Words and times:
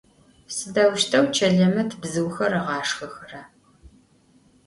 Sıdeuşteu 0.55 1.25
Çelemet 1.35 1.91
bzıuxer 2.01 2.53
ığaşşxexera? 2.61 3.41